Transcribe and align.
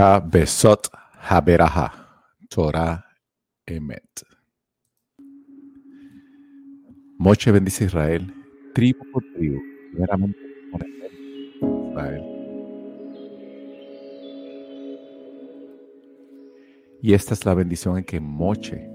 Besot 0.00 0.88
Haberaha, 1.28 1.92
Torah 2.48 3.04
Emet. 3.66 4.24
Moche 7.18 7.52
bendice 7.52 7.84
a 7.84 7.86
Israel, 7.88 8.34
tribu 8.72 9.04
por 9.12 9.22
tribu, 9.34 9.60
primeramente 9.92 10.38
por 10.70 10.80
Israel. 11.90 12.24
Y 17.02 17.12
esta 17.12 17.34
es 17.34 17.44
la 17.44 17.52
bendición 17.52 17.98
en 17.98 18.04
que 18.04 18.20
Moche, 18.20 18.88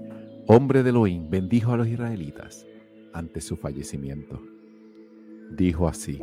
hombre 0.48 0.82
de 0.82 0.90
Elohim, 0.90 1.30
bendijo 1.30 1.72
a 1.72 1.76
los 1.76 1.86
israelitas 1.86 2.66
ante 3.12 3.40
su 3.40 3.56
fallecimiento. 3.56 4.42
Dijo 5.52 5.86
así: 5.86 6.20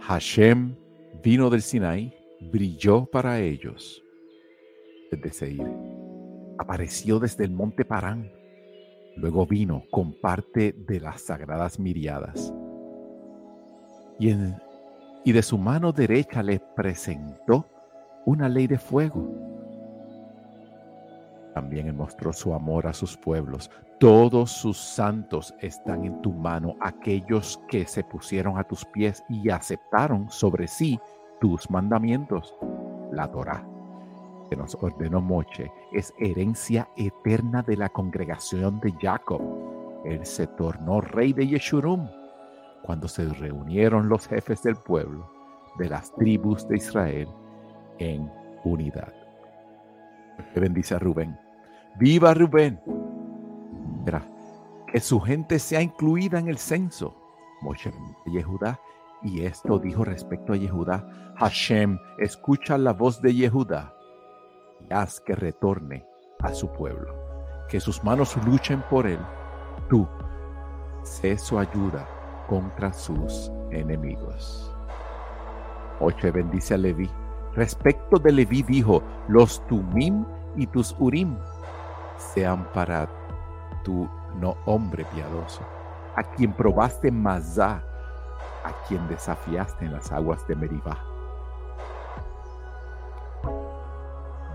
Hashem 0.00 0.74
vino 1.22 1.50
del 1.50 1.60
Sinai, 1.60 2.17
brilló 2.40 3.06
para 3.06 3.40
ellos 3.40 4.02
desde 5.10 5.30
Seir, 5.30 5.66
apareció 6.58 7.18
desde 7.18 7.44
el 7.44 7.50
monte 7.50 7.84
Parán, 7.84 8.30
luego 9.16 9.46
vino 9.46 9.84
con 9.90 10.12
parte 10.20 10.72
de 10.72 11.00
las 11.00 11.22
sagradas 11.22 11.78
miriadas 11.78 12.52
y, 14.18 14.34
y 15.24 15.32
de 15.32 15.42
su 15.42 15.58
mano 15.58 15.92
derecha 15.92 16.42
le 16.42 16.60
presentó 16.76 17.66
una 18.26 18.48
ley 18.48 18.66
de 18.66 18.78
fuego. 18.78 19.26
También 21.54 21.96
mostró 21.96 22.32
su 22.32 22.54
amor 22.54 22.86
a 22.86 22.92
sus 22.92 23.16
pueblos. 23.16 23.70
Todos 23.98 24.52
sus 24.52 24.78
santos 24.78 25.52
están 25.60 26.04
en 26.04 26.20
tu 26.22 26.32
mano, 26.32 26.76
aquellos 26.80 27.60
que 27.68 27.84
se 27.84 28.04
pusieron 28.04 28.58
a 28.58 28.64
tus 28.64 28.84
pies 28.84 29.24
y 29.28 29.50
aceptaron 29.50 30.30
sobre 30.30 30.68
sí 30.68 31.00
tus 31.40 31.70
mandamientos. 31.70 32.54
La 33.12 33.30
Torah 33.30 33.64
que 34.48 34.56
nos 34.56 34.74
ordenó 34.80 35.20
Moche 35.20 35.70
es 35.92 36.14
herencia 36.18 36.88
eterna 36.96 37.62
de 37.62 37.76
la 37.76 37.88
congregación 37.88 38.80
de 38.80 38.92
Jacob. 39.00 39.42
Él 40.04 40.24
se 40.24 40.46
tornó 40.46 41.00
rey 41.00 41.32
de 41.32 41.46
Yeshurum 41.46 42.08
cuando 42.82 43.08
se 43.08 43.26
reunieron 43.26 44.08
los 44.08 44.26
jefes 44.26 44.62
del 44.62 44.76
pueblo 44.76 45.30
de 45.76 45.88
las 45.88 46.12
tribus 46.14 46.66
de 46.68 46.76
Israel 46.76 47.28
en 47.98 48.30
unidad. 48.64 49.12
bendice 50.54 50.94
a 50.94 50.98
Rubén. 50.98 51.38
¡Viva 51.98 52.32
Rubén! 52.32 52.80
que 54.90 55.00
su 55.00 55.20
gente 55.20 55.58
sea 55.58 55.82
incluida 55.82 56.38
en 56.38 56.48
el 56.48 56.58
censo. 56.58 57.14
Moche 57.60 57.92
de 58.24 58.32
Yehudá. 58.32 58.80
Y 59.22 59.44
esto 59.44 59.78
dijo 59.78 60.04
respecto 60.04 60.52
a 60.52 60.56
Yehudá. 60.56 61.06
Hashem, 61.36 61.98
escucha 62.18 62.78
la 62.78 62.92
voz 62.92 63.20
de 63.20 63.34
Yehudá 63.34 63.94
y 64.88 64.92
haz 64.92 65.20
que 65.20 65.34
retorne 65.34 66.06
a 66.40 66.52
su 66.54 66.68
pueblo. 66.72 67.14
Que 67.68 67.80
sus 67.80 68.02
manos 68.04 68.36
luchen 68.46 68.82
por 68.88 69.06
él. 69.06 69.18
Tú, 69.88 70.06
sé 71.02 71.36
su 71.36 71.58
ayuda 71.58 72.06
contra 72.48 72.92
sus 72.92 73.50
enemigos. 73.70 74.74
Oche 76.00 76.30
bendice 76.30 76.74
a 76.74 76.78
Leví. 76.78 77.10
Respecto 77.54 78.18
de 78.18 78.32
Leví 78.32 78.62
dijo, 78.62 79.02
los 79.28 79.66
tumim 79.66 80.24
y 80.56 80.66
tus 80.66 80.94
urim 80.98 81.36
sean 82.16 82.70
para 82.72 83.08
tu 83.82 84.08
no 84.40 84.56
hombre 84.66 85.04
piadoso, 85.14 85.62
a 86.16 86.22
quien 86.22 86.52
probaste 86.52 87.10
Mazá, 87.10 87.82
a 88.64 88.72
quien 88.86 89.06
desafiaste 89.08 89.84
en 89.84 89.92
las 89.92 90.12
aguas 90.12 90.46
de 90.46 90.56
Meribá. 90.56 90.98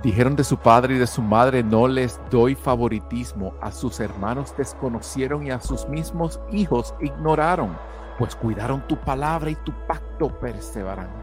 Dijeron 0.04 0.36
de 0.36 0.44
su 0.44 0.58
padre 0.58 0.96
y 0.96 0.98
de 0.98 1.08
su 1.08 1.22
madre, 1.22 1.64
no 1.64 1.88
les 1.88 2.20
doy 2.30 2.56
favoritismo, 2.56 3.54
a 3.62 3.72
sus 3.72 4.02
hermanos 4.02 4.54
desconocieron 4.58 5.48
y 5.48 5.52
a 5.52 5.62
sus 5.62 5.88
mismos 5.88 6.42
hijos 6.52 6.94
ignoraron, 7.00 7.78
pues 8.20 8.36
cuidaron 8.36 8.86
tu 8.86 8.98
palabra 8.98 9.50
y 9.50 9.56
tu 9.56 9.72
pacto 9.88 10.28
perseverarán. 10.40 11.23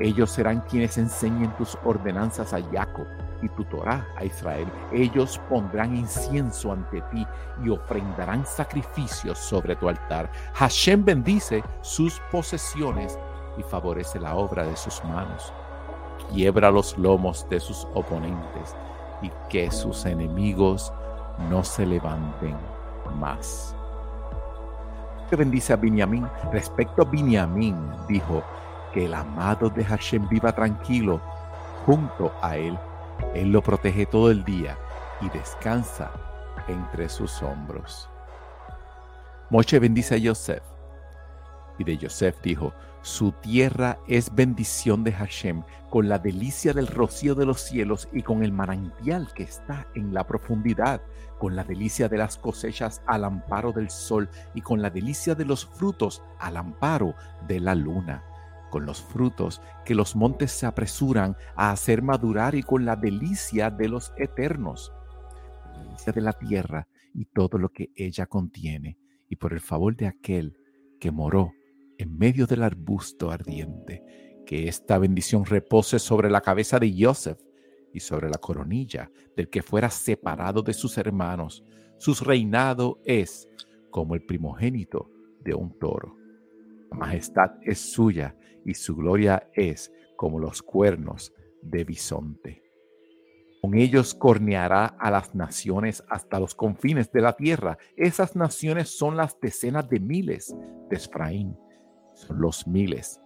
Ellos 0.00 0.30
serán 0.30 0.60
quienes 0.68 0.98
enseñen 0.98 1.54
tus 1.56 1.76
ordenanzas 1.84 2.52
a 2.52 2.62
Jacob 2.72 3.06
y 3.42 3.48
tu 3.50 3.64
Torah 3.64 4.06
a 4.16 4.24
Israel. 4.24 4.68
Ellos 4.92 5.40
pondrán 5.48 5.96
incienso 5.96 6.72
ante 6.72 7.00
ti 7.12 7.26
y 7.64 7.70
ofrendarán 7.70 8.46
sacrificios 8.46 9.38
sobre 9.38 9.76
tu 9.76 9.88
altar. 9.88 10.30
Hashem 10.54 11.04
bendice 11.04 11.62
sus 11.80 12.20
posesiones 12.30 13.18
y 13.58 13.62
favorece 13.62 14.18
la 14.18 14.34
obra 14.34 14.64
de 14.64 14.76
sus 14.76 15.04
manos 15.04 15.52
quiebra 16.32 16.70
los 16.70 16.96
lomos 16.98 17.46
de 17.48 17.60
sus 17.60 17.86
oponentes 17.94 18.76
y 19.20 19.30
que 19.48 19.70
sus 19.70 20.04
enemigos 20.06 20.92
no 21.50 21.62
se 21.62 21.86
levanten 21.86 22.56
más. 23.18 23.76
Que 25.28 25.36
bendice 25.36 25.72
a 25.72 25.76
Binyamin. 25.76 26.26
Respecto 26.52 27.02
a 27.02 27.04
Binyamin, 27.04 27.76
dijo 28.08 28.42
que 28.92 29.06
el 29.06 29.14
amado 29.14 29.70
de 29.70 29.84
Hashem 29.84 30.28
viva 30.28 30.52
tranquilo 30.52 31.20
junto 31.86 32.32
a 32.42 32.56
él. 32.56 32.78
Él 33.34 33.52
lo 33.52 33.62
protege 33.62 34.06
todo 34.06 34.30
el 34.30 34.44
día 34.44 34.78
y 35.20 35.28
descansa 35.30 36.10
entre 36.68 37.08
sus 37.08 37.42
hombros. 37.42 38.08
Moche 39.50 39.78
bendice 39.78 40.14
a 40.14 40.18
Yosef. 40.18 40.62
Y 41.78 41.84
de 41.84 41.96
Yosef 41.96 42.40
dijo, 42.42 42.72
su 43.02 43.32
tierra 43.32 43.98
es 44.06 44.32
bendición 44.32 45.02
de 45.02 45.12
Hashem, 45.12 45.64
con 45.90 46.08
la 46.08 46.20
delicia 46.20 46.72
del 46.72 46.86
rocío 46.86 47.34
de 47.34 47.44
los 47.44 47.60
cielos 47.60 48.08
y 48.12 48.22
con 48.22 48.44
el 48.44 48.52
manantial 48.52 49.32
que 49.34 49.42
está 49.42 49.88
en 49.94 50.14
la 50.14 50.24
profundidad, 50.24 51.02
con 51.38 51.56
la 51.56 51.64
delicia 51.64 52.08
de 52.08 52.18
las 52.18 52.38
cosechas 52.38 53.02
al 53.06 53.24
amparo 53.24 53.72
del 53.72 53.90
sol 53.90 54.30
y 54.54 54.60
con 54.60 54.80
la 54.80 54.90
delicia 54.90 55.34
de 55.34 55.44
los 55.44 55.66
frutos 55.66 56.22
al 56.38 56.56
amparo 56.56 57.16
de 57.48 57.58
la 57.58 57.74
luna, 57.74 58.22
con 58.72 58.86
los 58.86 59.02
frutos 59.02 59.60
que 59.84 59.94
los 59.94 60.16
montes 60.16 60.50
se 60.50 60.64
apresuran 60.64 61.36
a 61.54 61.72
hacer 61.72 62.00
madurar 62.00 62.54
y 62.54 62.62
con 62.62 62.86
la 62.86 62.96
delicia 62.96 63.68
de 63.70 63.86
los 63.86 64.14
eternos, 64.16 64.90
la 65.66 65.84
delicia 65.84 66.12
de 66.14 66.20
la 66.22 66.32
tierra 66.32 66.88
y 67.12 67.26
todo 67.26 67.58
lo 67.58 67.68
que 67.68 67.90
ella 67.94 68.24
contiene, 68.24 68.96
y 69.28 69.36
por 69.36 69.52
el 69.52 69.60
favor 69.60 69.94
de 69.94 70.06
aquel 70.06 70.56
que 70.98 71.10
moró 71.10 71.52
en 71.98 72.16
medio 72.16 72.46
del 72.46 72.62
arbusto 72.62 73.30
ardiente, 73.30 74.02
que 74.46 74.68
esta 74.68 74.96
bendición 74.96 75.44
repose 75.44 75.98
sobre 75.98 76.30
la 76.30 76.40
cabeza 76.40 76.78
de 76.78 76.96
Joseph 76.98 77.38
y 77.92 78.00
sobre 78.00 78.30
la 78.30 78.38
coronilla 78.38 79.10
del 79.36 79.50
que 79.50 79.62
fuera 79.62 79.90
separado 79.90 80.62
de 80.62 80.72
sus 80.72 80.96
hermanos. 80.96 81.62
Su 81.98 82.14
reinado 82.24 83.00
es 83.04 83.50
como 83.90 84.14
el 84.14 84.24
primogénito 84.24 85.10
de 85.44 85.52
un 85.52 85.78
toro. 85.78 86.21
Majestad 86.92 87.52
es 87.62 87.78
suya 87.78 88.36
y 88.64 88.74
su 88.74 88.96
gloria 88.96 89.48
es 89.54 89.92
como 90.16 90.38
los 90.38 90.62
cuernos 90.62 91.32
de 91.62 91.84
bisonte. 91.84 92.62
Con 93.60 93.74
ellos 93.76 94.14
corneará 94.14 94.86
a 94.86 95.10
las 95.10 95.34
naciones 95.34 96.02
hasta 96.08 96.40
los 96.40 96.54
confines 96.54 97.12
de 97.12 97.20
la 97.20 97.34
tierra. 97.34 97.78
Esas 97.96 98.34
naciones 98.34 98.96
son 98.96 99.16
las 99.16 99.38
decenas 99.40 99.88
de 99.88 100.00
miles 100.00 100.54
de 100.90 100.96
Efraín 100.96 101.56
son 102.14 102.40
los 102.40 102.66
miles 102.66 103.20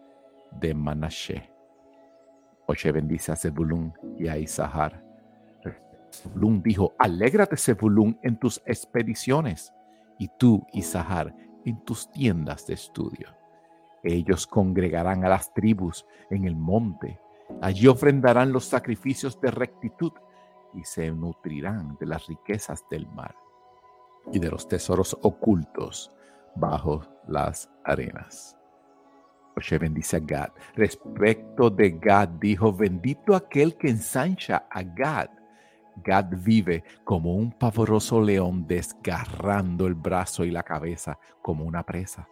de 0.60 0.74
Manashe. 0.74 1.50
Oye 2.66 2.92
bendice 2.92 3.32
a 3.32 3.36
Zebulun 3.36 3.92
y 4.18 4.28
a 4.28 4.38
Isahar. 4.38 5.04
Zebulun 6.12 6.62
dijo, 6.62 6.94
alégrate 6.98 7.56
Zebulun 7.56 8.18
en 8.22 8.38
tus 8.38 8.62
expediciones 8.66 9.72
y 10.18 10.28
tú, 10.38 10.64
Isahar, 10.72 11.34
en 11.64 11.84
tus 11.84 12.10
tiendas 12.10 12.66
de 12.66 12.74
estudio. 12.74 13.35
Ellos 14.06 14.46
congregarán 14.46 15.24
a 15.24 15.28
las 15.28 15.52
tribus 15.52 16.06
en 16.30 16.44
el 16.44 16.54
monte. 16.54 17.18
Allí 17.60 17.88
ofrendarán 17.88 18.52
los 18.52 18.64
sacrificios 18.64 19.40
de 19.40 19.50
rectitud 19.50 20.12
y 20.74 20.84
se 20.84 21.10
nutrirán 21.10 21.96
de 21.98 22.06
las 22.06 22.26
riquezas 22.28 22.84
del 22.88 23.08
mar 23.08 23.34
y 24.32 24.38
de 24.38 24.48
los 24.48 24.68
tesoros 24.68 25.16
ocultos 25.22 26.12
bajo 26.54 27.02
las 27.26 27.68
arenas. 27.84 28.56
Oye, 29.56 29.78
bendice 29.78 30.18
a 30.18 30.20
Gad. 30.20 30.50
Respecto 30.74 31.70
de 31.70 31.90
Gad, 31.90 32.28
dijo, 32.28 32.72
bendito 32.72 33.34
aquel 33.34 33.76
que 33.76 33.88
ensancha 33.88 34.68
a 34.70 34.82
Gad. 34.82 35.30
Gad 36.04 36.26
vive 36.44 36.84
como 37.04 37.34
un 37.34 37.50
pavoroso 37.50 38.20
león 38.20 38.66
desgarrando 38.68 39.86
el 39.86 39.94
brazo 39.94 40.44
y 40.44 40.50
la 40.50 40.62
cabeza 40.62 41.18
como 41.42 41.64
una 41.64 41.82
presa. 41.82 42.28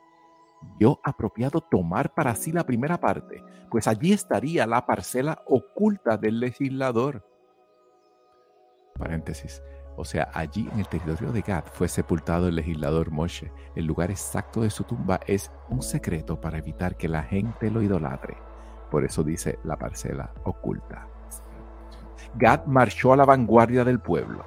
Yo 0.79 1.01
apropiado 1.05 1.61
tomar 1.61 2.15
para 2.15 2.35
sí 2.35 2.53
la 2.53 2.65
primera 2.65 2.99
parte, 3.01 3.43
pues 3.71 3.87
allí 3.87 4.13
estaría 4.13 4.67
la 4.67 4.85
parcela 4.87 5.43
oculta 5.47 6.17
del 6.17 6.41
legislador. 6.41 7.25
Paréntesis. 8.99 9.63
O 9.97 10.05
sea, 10.05 10.29
allí 10.35 10.69
en 10.73 10.81
el 10.81 10.89
territorio 10.89 11.33
de 11.33 11.43
Gad 11.43 11.65
fue 11.73 11.89
sepultado 11.89 12.49
el 12.49 12.57
legislador 12.57 13.11
Moshe. 13.11 13.53
El 13.77 13.87
lugar 13.87 14.11
exacto 14.11 14.63
de 14.63 14.71
su 14.71 14.83
tumba 14.83 15.21
es 15.27 15.53
un 15.69 15.83
secreto 15.83 16.41
para 16.41 16.59
evitar 16.59 16.97
que 16.97 17.09
la 17.09 17.23
gente 17.23 17.71
lo 17.71 17.81
idolatre, 17.81 18.37
Por 18.91 19.05
eso 19.05 19.23
dice 19.23 19.59
la 19.65 19.77
parcela 19.77 20.33
oculta. 20.45 21.09
Gad 22.37 22.67
marchó 22.67 23.13
a 23.13 23.17
la 23.17 23.25
vanguardia 23.25 23.85
del 23.85 24.01
pueblo. 24.01 24.45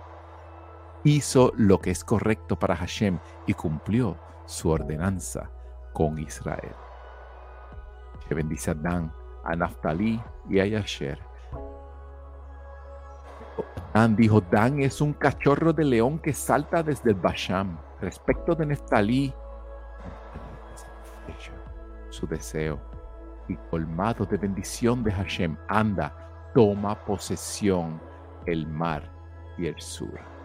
Hizo 1.03 1.53
lo 1.55 1.79
que 1.79 1.91
es 1.91 2.03
correcto 2.03 2.59
para 2.59 2.75
Hashem 2.75 3.19
y 3.45 3.53
cumplió 3.53 4.17
su 4.45 4.69
ordenanza 4.69 5.49
con 5.97 6.19
Israel. 6.19 6.75
Que 8.27 8.35
bendice 8.35 8.69
a 8.69 8.75
Dan, 8.75 9.11
a 9.43 9.55
Naftali 9.55 10.21
y 10.47 10.59
a 10.59 10.65
Yasher. 10.67 11.17
Dan 13.95 14.15
dijo, 14.15 14.39
Dan 14.39 14.79
es 14.79 15.01
un 15.01 15.13
cachorro 15.13 15.73
de 15.73 15.83
león 15.83 16.19
que 16.19 16.33
salta 16.33 16.83
desde 16.83 17.09
el 17.09 17.15
Basham. 17.15 17.79
Respecto 17.99 18.53
de 18.53 18.67
Neftalí, 18.67 19.33
su 22.09 22.27
deseo 22.27 22.79
y 23.47 23.55
colmado 23.71 24.23
de 24.25 24.37
bendición 24.37 25.03
de 25.03 25.11
Hashem, 25.11 25.57
anda, 25.67 26.15
toma 26.53 26.93
posesión 27.05 27.99
el 28.45 28.67
mar 28.67 29.01
y 29.57 29.65
el 29.65 29.81
sur. 29.81 30.36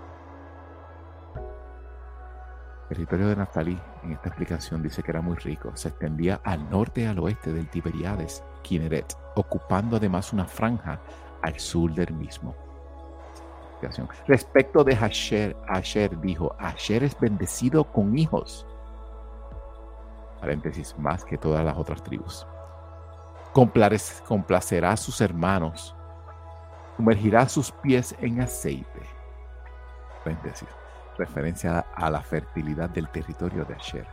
Territorio 2.93 3.29
de 3.29 3.37
Naftalí 3.37 3.79
en 4.05 4.13
esta 4.13 4.29
explicación 4.29 4.83
dice 4.83 5.03
que 5.03 5.13
era 5.13 5.23
muy 5.23 5.37
rico. 5.37 5.73
Se 5.75 5.89
extendía 5.89 6.41
al 6.45 6.69
norte 6.69 7.01
y 7.01 7.05
al 7.07 7.19
oeste 7.21 7.51
del 7.51 7.69
Tiberiades, 7.71 8.45
Kineret, 8.63 9.17
ocupando 9.35 9.97
además 9.97 10.33
una 10.35 10.45
franja 10.45 11.01
al 11.43 11.59
sur 11.59 11.95
del 11.95 12.13
mismo. 12.13 12.55
Respecto 14.29 14.85
de 14.85 14.95
Asher, 14.95 15.57
Asher 15.67 16.21
dijo, 16.21 16.55
Asher 16.59 17.03
es 17.03 17.19
bendecido 17.19 17.85
con 17.85 18.17
hijos. 18.17 18.67
Paréntesis, 20.39 20.95
más 20.99 21.25
que 21.25 21.39
todas 21.39 21.65
las 21.65 21.77
otras 21.79 22.03
tribus. 22.03 22.47
Complacerá 23.55 24.93
a 24.93 24.97
sus 24.99 25.21
hermanos. 25.21 25.97
Sumergirá 26.97 27.49
sus 27.49 27.73
pies 27.73 28.15
en 28.21 28.43
aceite. 28.43 29.01
Paréntesis, 30.23 30.69
referencia 31.19 31.87
a 31.95 32.11
la 32.11 32.23
fertilidad 32.23 32.91
del 32.91 33.09
territorio 33.09 33.65
de 33.65 33.75
Asher. 33.75 34.07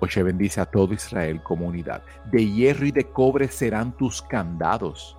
Oye, 0.00 0.22
bendice 0.22 0.60
a 0.60 0.66
todo 0.66 0.92
Israel 0.92 1.42
como 1.42 1.66
unidad. 1.66 2.02
De 2.26 2.44
hierro 2.44 2.86
y 2.86 2.92
de 2.92 3.04
cobre 3.04 3.48
serán 3.48 3.92
tus 3.96 4.22
candados 4.22 5.16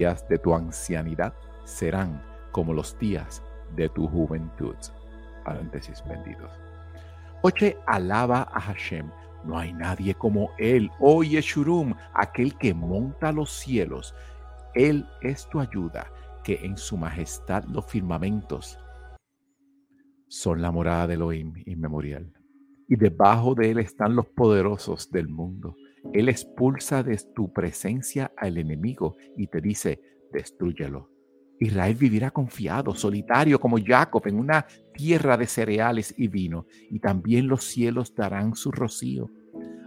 días 0.00 0.26
de 0.28 0.38
tu 0.38 0.54
ancianidad 0.54 1.34
serán 1.64 2.22
como 2.52 2.72
los 2.72 2.98
días 2.98 3.42
de 3.76 3.88
tu 3.90 4.08
juventud. 4.08 4.74
Paréntesis 5.44 6.02
benditos. 6.08 6.50
Oye, 7.42 7.76
alaba 7.86 8.48
a 8.50 8.60
Hashem. 8.60 9.10
No 9.44 9.58
hay 9.58 9.74
nadie 9.74 10.14
como 10.14 10.50
Él. 10.58 10.90
Oh 11.00 11.22
Yeshurum, 11.22 11.94
aquel 12.14 12.56
que 12.56 12.72
monta 12.72 13.30
los 13.30 13.50
cielos. 13.50 14.14
Él 14.74 15.06
es 15.20 15.46
tu 15.48 15.60
ayuda, 15.60 16.06
que 16.42 16.60
en 16.62 16.76
su 16.76 16.96
majestad 16.96 17.64
los 17.64 17.86
firmamentos 17.86 18.78
son 20.28 20.62
la 20.62 20.70
morada 20.70 21.08
de 21.08 21.14
Elohim 21.14 21.54
inmemorial. 21.66 22.32
Y 22.88 22.96
debajo 22.96 23.54
de 23.54 23.70
Él 23.70 23.78
están 23.78 24.16
los 24.16 24.26
poderosos 24.26 25.10
del 25.10 25.28
mundo. 25.28 25.76
Él 26.12 26.28
expulsa 26.28 27.02
de 27.02 27.20
tu 27.34 27.52
presencia 27.52 28.32
al 28.36 28.58
enemigo 28.58 29.16
y 29.36 29.48
te 29.48 29.60
dice, 29.60 30.00
destruyelo. 30.32 31.10
Israel 31.60 31.94
vivirá 31.94 32.30
confiado, 32.30 32.94
solitario 32.94 33.60
como 33.60 33.76
Jacob 33.78 34.22
en 34.26 34.38
una 34.38 34.66
tierra 34.94 35.36
de 35.36 35.46
cereales 35.46 36.14
y 36.16 36.28
vino, 36.28 36.66
y 36.90 37.00
también 37.00 37.48
los 37.48 37.64
cielos 37.64 38.14
darán 38.14 38.54
su 38.54 38.72
rocío. 38.72 39.30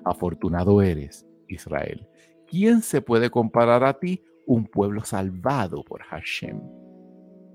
Afortunado 0.05 0.81
eres, 0.81 1.25
Israel. 1.47 2.07
¿Quién 2.47 2.81
se 2.83 3.01
puede 3.01 3.31
comparar 3.31 3.83
a 3.83 3.97
ti? 3.97 4.21
Un 4.45 4.65
pueblo 4.65 5.03
salvado 5.03 5.83
por 5.83 6.01
Hashem. 6.03 6.59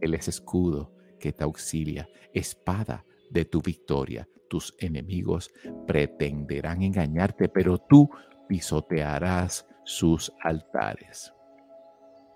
Él 0.00 0.14
es 0.14 0.28
escudo 0.28 0.92
que 1.18 1.32
te 1.32 1.44
auxilia, 1.44 2.08
espada 2.32 3.04
de 3.30 3.44
tu 3.44 3.60
victoria. 3.60 4.26
Tus 4.48 4.74
enemigos 4.78 5.50
pretenderán 5.86 6.82
engañarte, 6.82 7.48
pero 7.48 7.78
tú 7.78 8.08
pisotearás 8.48 9.68
sus 9.84 10.32
altares. 10.42 11.34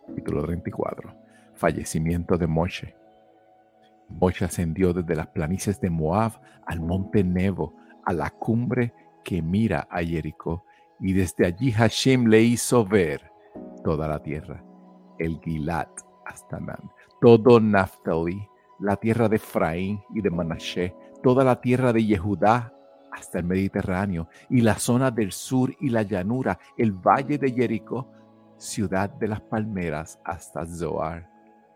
Capítulo 0.06 0.42
34. 0.44 1.14
Fallecimiento 1.54 2.36
de 2.36 2.46
Moshe. 2.46 2.94
Moshe 4.08 4.44
ascendió 4.44 4.92
desde 4.92 5.14
las 5.14 5.28
planicies 5.28 5.80
de 5.80 5.88
Moab 5.88 6.32
al 6.66 6.80
monte 6.80 7.24
Nebo, 7.24 7.74
a 8.04 8.12
la 8.12 8.28
cumbre 8.30 8.92
que 9.24 9.40
mira 9.40 9.86
a 9.90 10.02
Jericó, 10.02 10.64
y 11.00 11.14
desde 11.14 11.46
allí 11.46 11.70
Hashem 11.70 12.26
le 12.26 12.42
hizo 12.42 12.84
ver 12.84 13.31
toda 13.82 14.08
la 14.08 14.22
tierra, 14.22 14.64
el 15.18 15.40
Gilat 15.40 15.88
hasta 16.26 16.58
Nan, 16.60 16.90
todo 17.20 17.60
Naftali, 17.60 18.48
la 18.80 18.96
tierra 18.96 19.28
de 19.28 19.36
Efraín 19.36 20.02
y 20.14 20.20
de 20.20 20.30
Manashe, 20.30 20.94
toda 21.22 21.44
la 21.44 21.60
tierra 21.60 21.92
de 21.92 22.04
Yehudá 22.04 22.72
hasta 23.12 23.38
el 23.38 23.44
Mediterráneo 23.44 24.28
y 24.48 24.60
la 24.62 24.74
zona 24.74 25.10
del 25.10 25.32
sur 25.32 25.74
y 25.80 25.90
la 25.90 26.02
llanura, 26.02 26.58
el 26.76 26.92
valle 26.92 27.38
de 27.38 27.52
Jericó, 27.52 28.10
ciudad 28.56 29.10
de 29.10 29.28
las 29.28 29.40
palmeras 29.42 30.18
hasta 30.24 30.66
Zoar. 30.66 31.28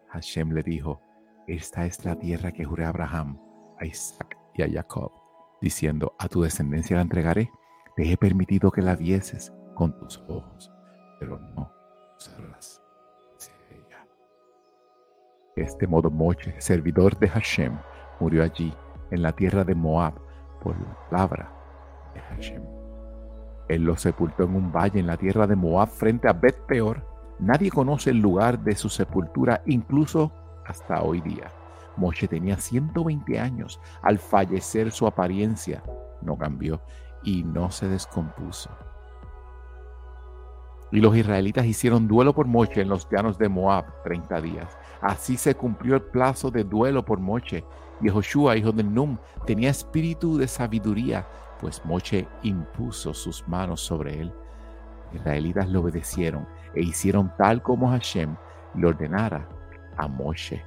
Hashem 0.09 0.53
le 0.53 0.63
dijo, 0.63 1.01
esta 1.47 1.85
es 1.87 2.05
la 2.05 2.17
tierra 2.17 2.53
que 2.53 2.65
juré 2.65 2.85
a 2.85 2.89
Abraham, 2.89 3.39
a 3.79 3.85
Isaac 3.85 4.37
y 4.55 4.63
a 4.63 4.69
Jacob, 4.71 5.13
diciendo, 5.61 6.15
a 6.19 6.29
tu 6.29 6.43
descendencia 6.43 6.97
la 6.97 7.03
entregaré. 7.03 7.51
Te 7.95 8.11
he 8.11 8.17
permitido 8.17 8.71
que 8.71 8.83
la 8.83 8.97
vieses 8.97 9.53
con 9.75 9.97
tus 9.99 10.19
ojos, 10.29 10.73
pero 11.21 11.39
no 11.39 11.76
usarlas. 12.17 12.83
De 15.57 15.63
este 15.63 15.87
modo 15.87 16.11
Moche, 16.11 16.55
servidor 16.61 17.19
de 17.19 17.29
Hashem, 17.29 17.79
murió 18.21 18.43
allí, 18.43 18.75
en 19.11 19.23
la 19.23 19.33
tierra 19.33 19.65
de 19.65 19.75
Moab, 19.75 20.15
por 20.61 20.79
la 20.79 21.09
palabra 21.09 21.53
de 22.13 22.21
Hashem. 22.21 22.63
Él 23.69 23.83
lo 23.83 23.97
sepultó 23.97 24.45
en 24.45 24.55
un 24.55 24.73
valle 24.73 25.01
en 25.01 25.07
la 25.07 25.17
tierra 25.17 25.47
de 25.47 25.57
Moab 25.57 25.89
frente 25.89 26.29
a 26.29 26.33
Bet 26.33 26.57
Peor. 26.67 27.05
Nadie 27.39 27.71
conoce 27.71 28.11
el 28.11 28.19
lugar 28.19 28.61
de 28.61 28.75
su 28.75 28.89
sepultura, 28.89 29.63
incluso 29.67 30.33
hasta 30.67 31.03
hoy 31.03 31.21
día. 31.21 31.51
Moshe 31.97 32.29
tenía 32.29 32.57
120 32.57 33.41
años. 33.41 33.81
Al 34.03 34.19
fallecer 34.19 34.93
su 34.93 35.07
apariencia 35.07 35.83
no 36.21 36.37
cambió 36.37 36.81
y 37.23 37.43
no 37.43 37.71
se 37.71 37.89
descompuso. 37.89 38.71
Y 40.93 41.01
los 41.01 41.17
israelitas 41.17 41.67
hicieron 41.67 42.07
duelo 42.07 42.35
por 42.35 42.47
Moshe 42.47 42.81
en 42.81 42.89
los 42.89 43.09
llanos 43.11 43.39
de 43.39 43.49
Moab 43.49 44.03
30 44.05 44.41
días. 44.41 44.79
Así 45.01 45.37
se 45.37 45.55
cumplió 45.55 45.97
el 45.97 46.03
plazo 46.03 46.51
de 46.51 46.65
duelo 46.65 47.05
por 47.05 47.19
Moshe 47.19 47.65
Yehoshua, 48.01 48.57
hijo 48.57 48.73
de 48.73 48.85
Num, 48.85 49.17
tenía 49.47 49.71
espíritu 49.71 50.37
de 50.37 50.49
sabiduría, 50.49 51.27
pues 51.61 51.85
Moche 51.85 52.29
impuso 52.43 53.15
sus 53.15 53.47
manos 53.49 53.81
sobre 53.81 54.21
él. 54.21 54.33
Israelitas 55.13 55.69
le 55.69 55.79
obedecieron 55.79 56.47
e 56.75 56.83
hicieron 56.83 57.33
tal 57.39 57.63
como 57.63 57.89
Hashem 57.91 58.37
le 58.75 58.87
ordenara 58.87 59.49
a 59.97 60.07
Moche. 60.07 60.63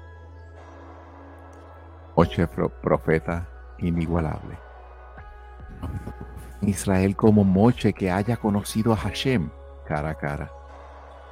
Moche 2.15 2.47
profeta 2.47 3.47
inigualable. 3.77 4.57
Israel 6.61 7.15
como 7.15 7.43
Moche 7.43 7.93
que 7.93 8.11
haya 8.11 8.35
conocido 8.35 8.91
a 8.91 8.97
Hashem 8.97 9.49
cara 9.89 10.11
a 10.11 10.15
cara. 10.15 10.51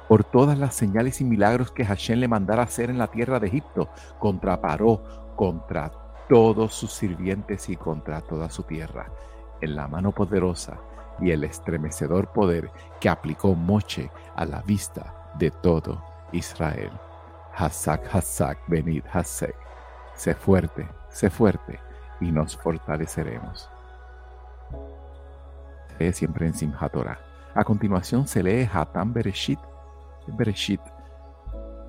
Por 0.08 0.24
todas 0.24 0.58
las 0.58 0.74
señales 0.74 1.20
y 1.20 1.24
milagros 1.24 1.70
que 1.70 1.84
Hashem 1.84 2.18
le 2.18 2.26
mandara 2.26 2.64
hacer 2.64 2.90
en 2.90 2.98
la 2.98 3.06
tierra 3.06 3.38
de 3.38 3.46
Egipto 3.46 3.88
contra 4.18 4.60
Paró, 4.60 5.32
contra 5.36 5.92
todos 6.28 6.74
sus 6.74 6.92
sirvientes 6.92 7.68
y 7.68 7.76
contra 7.76 8.20
toda 8.20 8.50
su 8.50 8.64
tierra, 8.64 9.12
en 9.60 9.76
la 9.76 9.86
mano 9.86 10.10
poderosa 10.10 10.78
y 11.20 11.30
el 11.30 11.44
estremecedor 11.44 12.32
poder 12.32 12.70
que 13.00 13.08
aplicó 13.08 13.54
Moche 13.54 14.10
a 14.34 14.44
la 14.44 14.60
vista 14.62 15.32
de 15.38 15.52
todo 15.52 16.02
Israel. 16.32 16.90
Hazak, 17.54 18.12
Hazak, 18.12 18.58
venid, 18.66 19.04
Hazek. 19.12 19.54
Sé 20.14 20.34
fuerte, 20.34 20.88
sé 21.10 21.30
fuerte, 21.30 21.78
y 22.20 22.32
nos 22.32 22.56
fortaleceremos. 22.56 23.70
Lee 25.98 26.12
siempre 26.12 26.46
en 26.46 26.54
Simchat 26.54 26.92
Torah. 26.92 27.27
A 27.58 27.64
continuación 27.64 28.28
se 28.28 28.40
lee 28.40 28.68
Hatam 28.72 29.12
Bereshit, 29.12 29.58
Bereshit, 30.28 30.80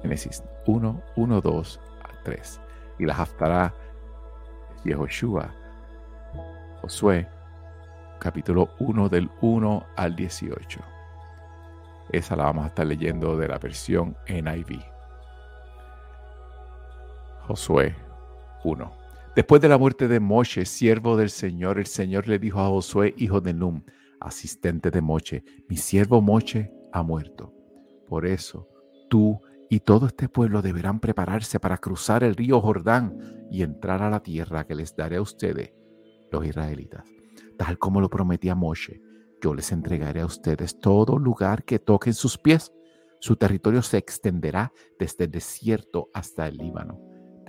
Génesis 0.02 0.44
1, 0.66 1.04
1, 1.16 1.42
2, 1.42 1.80
3 2.24 2.62
y 2.98 3.06
la 3.06 3.14
Haftarah 3.14 3.72
Yehoshua, 4.84 5.54
Josué, 6.82 7.28
capítulo 8.18 8.72
1 8.80 9.10
del 9.10 9.30
1 9.42 9.86
al 9.96 10.16
18. 10.16 10.80
Esa 12.14 12.36
la 12.36 12.46
vamos 12.46 12.66
a 12.66 12.70
estar 12.70 12.88
leyendo 12.88 13.38
de 13.38 13.48
la 13.48 13.60
versión 13.60 14.18
NIV. 14.28 14.82
Josué 17.46 17.96
1. 18.64 18.92
Después 19.36 19.62
de 19.62 19.70
la 19.70 19.78
muerte 19.78 20.08
de 20.08 20.20
Moshe, 20.20 20.66
siervo 20.66 21.16
del 21.16 21.30
Señor, 21.30 21.78
el 21.78 21.86
Señor 21.86 22.28
le 22.28 22.40
dijo 22.40 22.60
a 22.60 22.70
Josué, 22.70 23.14
hijo 23.18 23.40
de 23.40 23.54
Num, 23.54 23.84
asistente 24.20 24.92
de 24.92 25.02
Moche, 25.02 25.44
mi 25.68 25.78
siervo 25.78 26.22
Moche 26.22 26.72
ha 26.92 27.04
muerto. 27.04 27.54
Por 28.08 28.26
eso, 28.26 28.68
tú 29.10 29.42
y 29.70 29.82
todo 29.82 30.08
este 30.08 30.28
pueblo 30.28 30.62
deberán 30.62 31.00
prepararse 31.00 31.60
para 31.60 31.78
cruzar 31.78 32.24
el 32.24 32.36
río 32.36 32.60
Jordán 32.60 33.48
y 33.52 33.62
entrar 33.62 34.02
a 34.02 34.10
la 34.10 34.22
tierra 34.22 34.66
que 34.66 34.76
les 34.76 34.96
daré 34.96 35.18
a 35.18 35.22
ustedes, 35.22 35.74
los 36.32 36.46
israelitas, 36.46 37.04
tal 37.58 37.78
como 37.78 38.02
lo 38.02 38.10
prometí 38.10 38.50
a 38.50 38.56
Moshe. 38.56 39.02
Yo 39.42 39.54
les 39.54 39.72
entregaré 39.72 40.22
a 40.22 40.26
ustedes 40.26 40.80
todo 40.80 41.18
lugar 41.18 41.64
que 41.64 41.80
toquen 41.80 42.14
sus 42.14 42.38
pies. 42.38 42.74
Su 43.22 43.36
territorio 43.36 43.82
se 43.82 43.98
extenderá 43.98 44.74
desde 44.98 45.26
el 45.26 45.32
desierto 45.32 46.10
hasta 46.14 46.48
el 46.48 46.58
Líbano, 46.58 47.00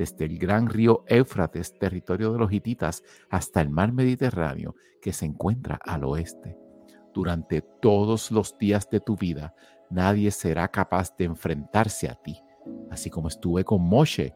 desde 0.00 0.25
el 0.25 0.38
gran 0.38 0.71
río 0.71 1.04
Éufrates, 1.09 1.78
territorio 1.78 2.33
de 2.33 2.38
los 2.38 2.50
hititas, 2.50 3.02
hasta 3.28 3.61
el 3.61 3.69
mar 3.69 3.92
Mediterráneo 3.92 4.75
que 5.02 5.12
se 5.12 5.26
encuentra 5.26 5.78
al 5.85 6.04
oeste. 6.04 6.57
Durante 7.12 7.61
todos 7.61 8.30
los 8.30 8.57
días 8.57 8.88
de 8.88 9.00
tu 9.00 9.14
vida, 9.14 9.54
nadie 9.90 10.30
será 10.30 10.69
capaz 10.69 11.14
de 11.19 11.26
enfrentarse 11.26 12.09
a 12.09 12.14
ti. 12.14 12.40
Así 12.90 13.11
como 13.11 13.28
estuve 13.28 13.62
con 13.62 13.83
Moshe, 13.83 14.35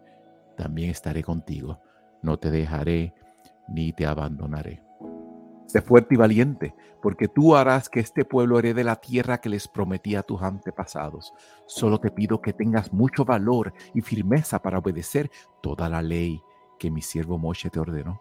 también 0.55 0.91
estaré 0.91 1.23
contigo. 1.23 1.81
No 2.23 2.39
te 2.39 2.51
dejaré 2.51 3.15
ni 3.67 3.95
te 3.95 4.05
abandonaré. 4.05 4.83
Sé 5.67 5.81
fuerte 5.81 6.15
y 6.15 6.19
valiente, 6.19 6.75
porque 7.03 7.29
tú 7.29 7.57
harás 7.57 7.89
que 7.89 8.01
este 8.01 8.25
pueblo 8.25 8.59
herede 8.59 8.85
la 8.85 8.97
tierra 8.97 9.39
que 9.39 9.49
les 9.49 9.69
prometí 9.69 10.15
a 10.15 10.23
tus 10.23 10.43
antepasados. 10.43 11.33
Solo 11.67 11.99
te 11.99 12.11
pido 12.11 12.41
que 12.41 12.53
tengas 12.53 12.93
mucho 12.93 13.25
valor 13.25 13.73
y 13.95 14.01
firmeza 14.01 14.61
para 14.61 14.79
obedecer 14.79 15.31
toda 15.63 15.89
la 15.89 16.03
ley 16.03 16.41
que 16.79 16.91
mi 16.91 17.03
siervo 17.03 17.39
Moshe 17.39 17.71
te 17.71 17.81
ordenó. 17.81 18.21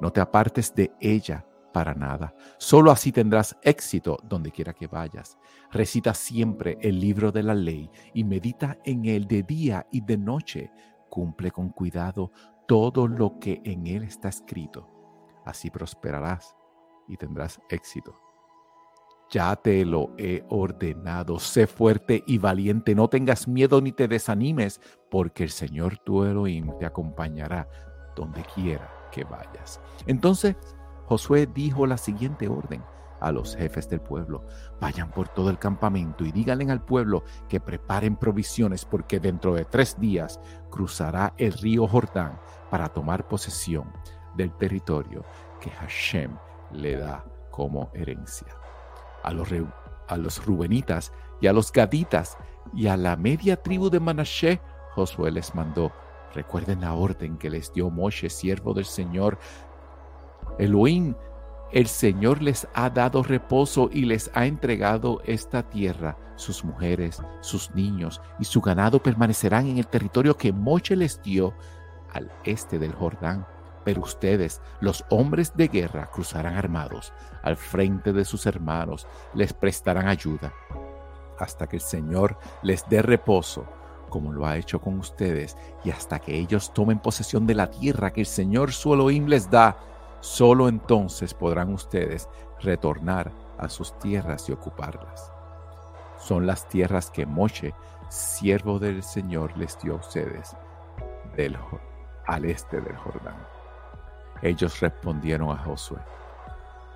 No 0.00 0.12
te 0.12 0.20
apartes 0.20 0.74
de 0.74 0.92
ella 1.00 1.46
para 1.72 1.94
nada. 1.94 2.34
Solo 2.58 2.90
así 2.90 3.12
tendrás 3.12 3.56
éxito 3.62 4.18
donde 4.22 4.50
quiera 4.50 4.72
que 4.74 4.86
vayas. 4.86 5.38
Recita 5.70 6.14
siempre 6.14 6.78
el 6.80 7.00
libro 7.00 7.32
de 7.32 7.42
la 7.42 7.54
ley 7.54 7.90
y 8.14 8.24
medita 8.24 8.78
en 8.84 9.04
él 9.04 9.26
de 9.26 9.42
día 9.42 9.86
y 9.90 10.00
de 10.00 10.18
noche. 10.18 10.70
Cumple 11.08 11.50
con 11.50 11.70
cuidado 11.70 12.30
todo 12.66 13.06
lo 13.06 13.38
que 13.38 13.60
en 13.64 13.86
él 13.86 14.04
está 14.04 14.28
escrito. 14.28 14.88
Así 15.44 15.70
prosperarás 15.70 16.56
y 17.08 17.16
tendrás 17.16 17.60
éxito. 17.68 18.14
Ya 19.30 19.56
te 19.56 19.84
lo 19.86 20.10
he 20.18 20.44
ordenado. 20.50 21.38
Sé 21.38 21.66
fuerte 21.66 22.22
y 22.26 22.36
valiente. 22.36 22.94
No 22.94 23.08
tengas 23.08 23.48
miedo 23.48 23.80
ni 23.80 23.90
te 23.90 24.06
desanimes, 24.06 24.78
porque 25.10 25.44
el 25.44 25.50
Señor 25.50 25.96
tu 25.98 26.24
Elohim 26.24 26.70
te 26.78 26.84
acompañará 26.84 27.66
donde 28.14 28.42
quiera 28.54 28.90
que 29.10 29.24
vayas. 29.24 29.80
Entonces 30.06 30.56
Josué 31.06 31.46
dijo 31.46 31.86
la 31.86 31.96
siguiente 31.96 32.46
orden 32.48 32.82
a 33.20 33.32
los 33.32 33.56
jefes 33.56 33.88
del 33.88 34.00
pueblo. 34.00 34.44
Vayan 34.80 35.10
por 35.10 35.28
todo 35.28 35.48
el 35.48 35.58
campamento 35.58 36.24
y 36.24 36.32
díganle 36.32 36.70
al 36.70 36.84
pueblo 36.84 37.24
que 37.48 37.60
preparen 37.60 38.16
provisiones 38.16 38.84
porque 38.84 39.18
dentro 39.18 39.54
de 39.54 39.64
tres 39.64 39.98
días 39.98 40.40
cruzará 40.70 41.32
el 41.38 41.52
río 41.52 41.86
Jordán 41.86 42.38
para 42.70 42.88
tomar 42.88 43.28
posesión 43.28 43.90
del 44.36 44.52
territorio 44.56 45.24
que 45.60 45.70
Hashem 45.70 46.36
le 46.72 46.96
da 46.96 47.24
como 47.50 47.90
herencia. 47.94 48.48
A 49.22 49.32
los, 49.32 49.48
a 50.08 50.16
los 50.16 50.44
rubenitas 50.44 51.12
y 51.40 51.46
a 51.46 51.52
los 51.52 51.72
gaditas 51.72 52.36
y 52.74 52.86
a 52.86 52.96
la 52.96 53.16
media 53.16 53.56
tribu 53.62 53.90
de 53.90 54.00
Manashe, 54.00 54.60
Josué 54.94 55.30
les 55.30 55.54
mandó, 55.54 55.92
recuerden 56.34 56.80
la 56.80 56.94
orden 56.94 57.38
que 57.38 57.50
les 57.50 57.72
dio 57.72 57.90
Moshe, 57.90 58.28
siervo 58.28 58.74
del 58.74 58.84
Señor, 58.84 59.38
Elohim, 60.58 61.14
el 61.72 61.86
Señor 61.86 62.42
les 62.42 62.68
ha 62.74 62.90
dado 62.90 63.22
reposo 63.22 63.88
y 63.90 64.04
les 64.04 64.30
ha 64.34 64.44
entregado 64.44 65.22
esta 65.24 65.62
tierra. 65.62 66.18
Sus 66.36 66.64
mujeres, 66.64 67.22
sus 67.40 67.74
niños 67.74 68.20
y 68.38 68.44
su 68.44 68.60
ganado 68.60 69.02
permanecerán 69.02 69.68
en 69.68 69.78
el 69.78 69.86
territorio 69.86 70.36
que 70.36 70.52
Moche 70.52 70.96
les 70.96 71.22
dio 71.22 71.54
al 72.12 72.30
este 72.44 72.78
del 72.78 72.92
Jordán. 72.92 73.46
Pero 73.84 74.02
ustedes, 74.02 74.60
los 74.80 75.04
hombres 75.08 75.56
de 75.56 75.68
guerra, 75.68 76.10
cruzarán 76.10 76.56
armados 76.56 77.12
al 77.42 77.56
frente 77.56 78.12
de 78.12 78.24
sus 78.24 78.46
hermanos, 78.46 79.06
les 79.34 79.52
prestarán 79.52 80.08
ayuda 80.08 80.52
hasta 81.38 81.66
que 81.66 81.76
el 81.76 81.82
Señor 81.82 82.38
les 82.62 82.88
dé 82.88 83.02
reposo, 83.02 83.66
como 84.08 84.32
lo 84.32 84.46
ha 84.46 84.56
hecho 84.56 84.80
con 84.80 84.98
ustedes, 84.98 85.56
y 85.84 85.90
hasta 85.90 86.20
que 86.20 86.36
ellos 86.36 86.72
tomen 86.72 87.00
posesión 87.00 87.46
de 87.46 87.54
la 87.54 87.70
tierra 87.70 88.12
que 88.12 88.20
el 88.20 88.26
Señor 88.26 88.72
su 88.72 88.94
Elohim 88.94 89.26
les 89.26 89.50
da 89.50 89.76
Solo 90.20 90.68
entonces 90.68 91.34
podrán 91.34 91.72
ustedes 91.72 92.28
retornar 92.60 93.32
a 93.58 93.68
sus 93.68 93.98
tierras 93.98 94.48
y 94.48 94.52
ocuparlas. 94.52 95.32
Son 96.16 96.46
las 96.46 96.68
tierras 96.68 97.10
que 97.10 97.26
Moshe, 97.26 97.74
siervo 98.08 98.78
del 98.78 99.02
Señor, 99.02 99.58
les 99.58 99.76
dio 99.80 99.94
a 99.94 99.96
ustedes 99.96 100.54
al 102.26 102.44
este 102.44 102.80
del 102.80 102.96
Jordán. 102.96 103.36
Ellos 104.42 104.80
respondieron 104.80 105.50
a 105.50 105.56
Josué, 105.56 105.98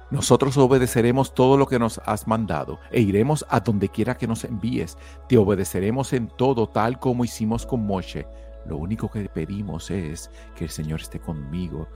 nosotros 0.08 0.56
obedeceremos 0.56 1.34
todo 1.34 1.56
lo 1.56 1.66
que 1.66 1.80
nos 1.80 2.00
has 2.06 2.28
mandado 2.28 2.78
e 2.92 3.00
iremos 3.00 3.44
a 3.48 3.58
donde 3.58 3.88
quiera 3.88 4.16
que 4.16 4.28
nos 4.28 4.44
envíes. 4.44 4.96
Te 5.28 5.36
obedeceremos 5.36 6.12
en 6.12 6.28
todo 6.28 6.68
tal 6.68 7.00
como 7.00 7.24
hicimos 7.24 7.66
con 7.66 7.84
Moshe. 7.84 8.24
Lo 8.66 8.76
único 8.76 9.10
que 9.10 9.28
pedimos 9.28 9.90
es 9.90 10.30
que 10.54 10.64
el 10.64 10.70
Señor 10.70 11.00
esté 11.00 11.18
conmigo 11.18 11.88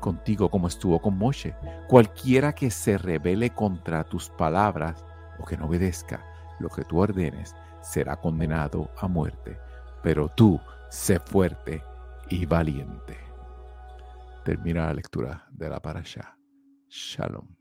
contigo 0.00 0.48
como 0.48 0.68
estuvo 0.68 1.00
con 1.00 1.16
Moshe. 1.16 1.54
Cualquiera 1.88 2.54
que 2.54 2.70
se 2.70 2.98
rebele 2.98 3.50
contra 3.50 4.04
tus 4.04 4.28
palabras 4.30 5.04
o 5.38 5.44
que 5.44 5.56
no 5.56 5.66
obedezca 5.66 6.24
lo 6.58 6.68
que 6.68 6.84
tú 6.84 6.98
ordenes 6.98 7.54
será 7.82 8.16
condenado 8.16 8.90
a 9.00 9.06
muerte. 9.06 9.58
Pero 10.02 10.28
tú 10.28 10.60
sé 10.88 11.20
fuerte 11.20 11.82
y 12.28 12.46
valiente. 12.46 13.27
Termina 14.48 14.86
la 14.86 14.94
lectura 14.94 15.46
de 15.50 15.68
la 15.68 15.78
parasha. 15.78 16.34
Shalom. 16.88 17.57